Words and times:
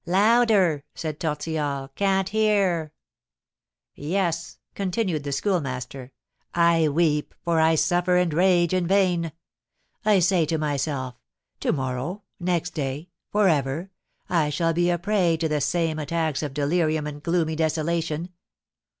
"Louder," 0.07 0.83
said 0.95 1.19
Tortillard; 1.19 1.91
"can't 1.93 2.29
hear." 2.29 2.91
"Yes," 3.93 4.57
continued 4.73 5.23
the 5.23 5.31
Schoolmaster, 5.31 6.11
"I 6.55 6.87
weep, 6.89 7.35
for 7.43 7.59
I 7.59 7.75
suffer 7.75 8.17
and 8.17 8.33
rage 8.33 8.73
in 8.73 8.87
vain. 8.87 9.31
I 10.03 10.17
say 10.17 10.47
to 10.47 10.57
myself, 10.57 11.19
'To 11.59 11.73
morrow, 11.73 12.23
next 12.39 12.71
day, 12.71 13.09
for 13.31 13.47
ever, 13.47 13.91
I 14.27 14.49
shall 14.49 14.73
be 14.73 14.89
a 14.89 14.97
prey 14.97 15.37
to 15.37 15.47
the 15.47 15.61
same 15.61 15.99
attacks 15.99 16.41
of 16.41 16.55
delirium 16.55 17.05
and 17.05 17.21
gloomy 17.21 17.55
desolation. 17.55 18.29